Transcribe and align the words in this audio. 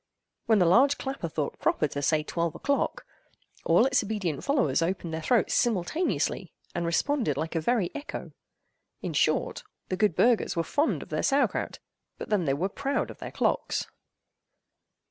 When 0.47 0.57
the 0.57 0.65
large 0.65 0.97
clapper 0.97 1.29
thought 1.29 1.59
proper 1.59 1.87
to 1.89 2.01
say 2.01 2.23
"Twelve 2.23 2.55
o'clock!" 2.55 3.05
all 3.63 3.85
its 3.85 4.01
obedient 4.03 4.43
followers 4.43 4.81
opened 4.81 5.13
their 5.13 5.21
throats 5.21 5.53
simultaneously, 5.53 6.51
and 6.73 6.87
responded 6.87 7.37
like 7.37 7.53
a 7.53 7.61
very 7.61 7.91
echo. 7.93 8.31
In 9.03 9.13
short, 9.13 9.61
the 9.89 9.97
good 9.97 10.15
burghers 10.15 10.55
were 10.55 10.63
fond 10.63 11.03
of 11.03 11.09
their 11.09 11.21
sauer 11.21 11.47
kraut, 11.47 11.77
but 12.17 12.29
then 12.31 12.45
they 12.45 12.53
were 12.55 12.67
proud 12.67 13.11
of 13.11 13.19
their 13.19 13.29
clocks. 13.29 13.85